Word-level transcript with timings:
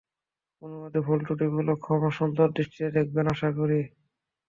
অনুবাদে 0.61 0.99
ভুল 1.05 1.19
ত্রুটিগুলো 1.25 1.71
ক্ষমাসুন্দর 1.83 2.47
দৃষ্টিতে 2.55 2.89
দেখবেন, 2.97 3.25
আশাকরি। 3.33 3.81